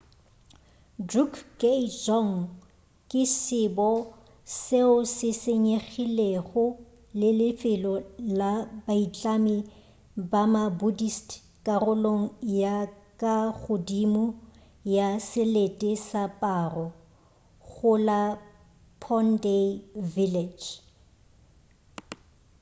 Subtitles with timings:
[1.09, 2.33] drukgay dzong
[3.09, 3.89] ke sebo
[4.63, 6.63] seo se senyegilego
[7.19, 7.91] le lefelo
[8.39, 8.51] la
[8.85, 9.57] baitlami
[10.31, 11.29] ba ma-buddhist
[11.65, 12.23] karolong
[12.59, 12.75] ya
[13.21, 14.25] ka godimo
[14.95, 16.85] ya selete sa paro
[17.73, 18.21] go la
[19.01, 19.65] phondey
[20.15, 20.67] village